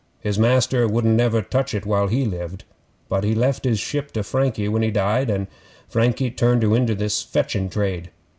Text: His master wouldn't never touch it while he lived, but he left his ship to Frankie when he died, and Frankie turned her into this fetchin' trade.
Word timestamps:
His 0.19 0.39
master 0.39 0.87
wouldn't 0.87 1.13
never 1.15 1.43
touch 1.43 1.75
it 1.75 1.85
while 1.85 2.07
he 2.07 2.25
lived, 2.25 2.63
but 3.07 3.23
he 3.23 3.35
left 3.35 3.65
his 3.65 3.77
ship 3.79 4.11
to 4.13 4.23
Frankie 4.23 4.67
when 4.67 4.81
he 4.81 4.89
died, 4.89 5.29
and 5.29 5.45
Frankie 5.87 6.31
turned 6.31 6.63
her 6.63 6.75
into 6.75 6.95
this 6.95 7.21
fetchin' 7.21 7.69
trade. 7.69 8.09